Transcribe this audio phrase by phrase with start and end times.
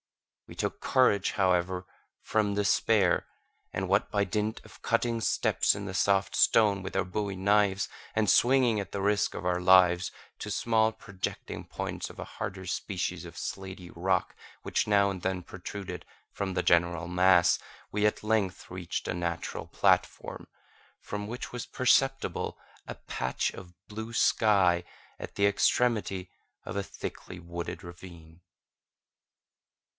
[0.47, 1.85] We took courage, however,
[2.23, 3.25] from despair,
[3.71, 7.87] and what, by dint of cutting steps in the soft stone with our bowie knives,
[8.15, 12.65] and swinging at the risk of our lives, to small projecting points of a harder
[12.65, 17.57] species of slaty rock which now and then protruded from the general mass,
[17.91, 20.47] we at length reached a natural platform,
[20.99, 22.57] from which was perceptible
[22.87, 24.83] a patch of blue sky,
[25.19, 26.27] at the extremity
[26.65, 28.41] of a thickly wooded ravine.